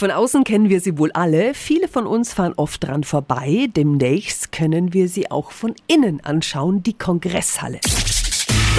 Von 0.00 0.10
außen 0.10 0.44
kennen 0.44 0.70
wir 0.70 0.80
sie 0.80 0.96
wohl 0.96 1.12
alle. 1.12 1.52
Viele 1.52 1.86
von 1.86 2.06
uns 2.06 2.32
fahren 2.32 2.54
oft 2.56 2.82
dran 2.82 3.04
vorbei. 3.04 3.68
Demnächst 3.76 4.50
können 4.50 4.94
wir 4.94 5.10
sie 5.10 5.30
auch 5.30 5.50
von 5.50 5.74
innen 5.88 6.24
anschauen, 6.24 6.82
die 6.82 6.94
Kongresshalle. 6.94 7.80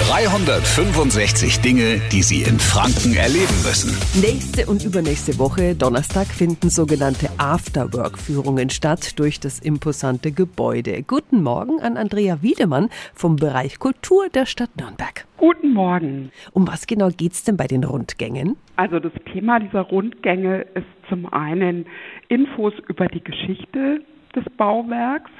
365 0.08 1.60
Dinge, 1.60 2.00
die 2.10 2.22
Sie 2.22 2.42
in 2.42 2.58
Franken 2.58 3.14
erleben 3.14 3.54
müssen. 3.62 3.94
Nächste 4.20 4.66
und 4.68 4.84
übernächste 4.84 5.38
Woche, 5.38 5.76
Donnerstag, 5.76 6.26
finden 6.26 6.70
sogenannte 6.70 7.28
Afterwork-Führungen 7.38 8.70
statt 8.70 9.18
durch 9.20 9.38
das 9.38 9.60
imposante 9.60 10.32
Gebäude. 10.32 11.04
Guten 11.04 11.42
Morgen 11.42 11.80
an 11.80 11.96
Andrea 11.96 12.42
Wiedemann 12.42 12.88
vom 13.14 13.36
Bereich 13.36 13.78
Kultur 13.78 14.28
der 14.28 14.46
Stadt 14.46 14.70
Nürnberg. 14.76 15.24
Guten 15.36 15.72
Morgen. 15.72 16.32
Um 16.52 16.66
was 16.66 16.88
genau 16.88 17.08
geht 17.08 17.32
es 17.32 17.44
denn 17.44 17.56
bei 17.56 17.68
den 17.68 17.84
Rundgängen? 17.84 18.56
Also 18.74 18.98
das 18.98 19.12
Thema 19.32 19.60
dieser 19.60 19.82
Rundgänge 19.82 20.62
ist 20.74 20.86
zum 21.08 21.32
einen 21.32 21.86
Infos 22.28 22.74
über 22.88 23.06
die 23.06 23.22
Geschichte 23.22 24.02
des 24.34 24.44
Bauwerks 24.56 25.30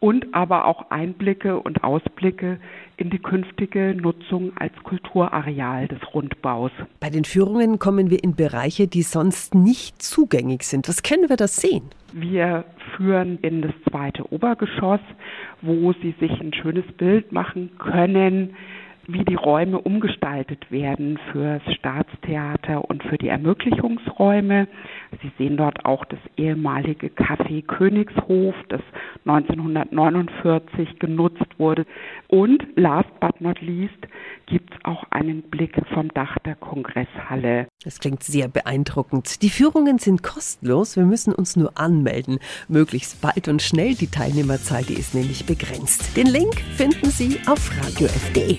und 0.00 0.34
aber 0.34 0.66
auch 0.66 0.90
Einblicke 0.90 1.58
und 1.58 1.82
Ausblicke 1.82 2.58
in 2.96 3.10
die 3.10 3.18
künftige 3.18 3.94
Nutzung 3.94 4.52
als 4.56 4.72
Kulturareal 4.82 5.88
des 5.88 5.98
Rundbaus. 6.14 6.70
Bei 7.00 7.10
den 7.10 7.24
Führungen 7.24 7.78
kommen 7.78 8.10
wir 8.10 8.22
in 8.22 8.34
Bereiche, 8.34 8.86
die 8.86 9.02
sonst 9.02 9.54
nicht 9.54 10.02
zugänglich 10.02 10.62
sind. 10.62 10.88
Was 10.88 11.02
können 11.02 11.28
wir 11.28 11.36
da 11.36 11.46
sehen? 11.46 11.90
Wir 12.12 12.64
führen 12.96 13.38
in 13.42 13.62
das 13.62 13.72
zweite 13.90 14.32
Obergeschoss, 14.32 15.00
wo 15.62 15.92
Sie 15.94 16.14
sich 16.18 16.40
ein 16.40 16.52
schönes 16.54 16.86
Bild 16.96 17.32
machen 17.32 17.70
können, 17.78 18.56
wie 19.06 19.24
die 19.24 19.34
Räume 19.34 19.80
umgestaltet 19.80 20.70
werden 20.70 21.18
fürs 21.32 21.62
Staatstheater 21.74 22.84
und 22.88 23.02
für 23.04 23.16
die 23.16 23.28
Ermöglichungsräume. 23.28 24.68
Sie 25.22 25.32
sehen 25.36 25.56
dort 25.56 25.84
auch 25.84 26.04
das 26.04 26.20
ehemalige 26.36 27.08
Café 27.08 27.64
Königshof, 27.66 28.54
das 28.68 28.80
1949 29.24 30.98
genutzt 30.98 31.58
wurde. 31.58 31.86
Und 32.28 32.64
last 32.76 33.08
but 33.20 33.40
not 33.40 33.60
least 33.60 33.96
gibt 34.46 34.72
es 34.72 34.84
auch 34.84 35.04
einen 35.10 35.42
Blick 35.42 35.80
vom 35.92 36.08
Dach 36.14 36.38
der 36.44 36.54
Kongresshalle. 36.54 37.66
Das 37.84 37.98
klingt 37.98 38.22
sehr 38.22 38.48
beeindruckend. 38.48 39.42
Die 39.42 39.50
Führungen 39.50 39.98
sind 39.98 40.22
kostenlos. 40.22 40.96
Wir 40.96 41.04
müssen 41.04 41.34
uns 41.34 41.56
nur 41.56 41.78
anmelden. 41.78 42.38
Möglichst 42.68 43.20
bald 43.20 43.48
und 43.48 43.60
schnell. 43.62 43.94
Die 43.94 44.10
Teilnehmerzahl, 44.10 44.84
die 44.84 44.94
ist 44.94 45.14
nämlich 45.14 45.46
begrenzt. 45.46 46.16
Den 46.16 46.26
Link 46.26 46.60
finden 46.76 47.06
Sie 47.06 47.38
auf 47.46 47.70
radiof.de. 47.82 48.58